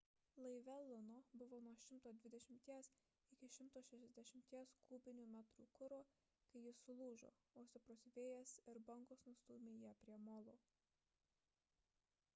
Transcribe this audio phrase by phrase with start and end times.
[0.43, 3.75] laive luno buvo 120–160
[4.91, 5.99] kubinių metrų kuro
[6.55, 7.29] kai jis sulūžo
[7.61, 10.57] o stiprus vėjas ir bangos nustūmė jį prie molo